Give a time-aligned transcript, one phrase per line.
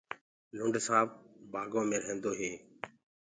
[0.55, 1.09] لُنڊ سآنپ
[1.51, 2.51] بآگو مي رهيندو هي۔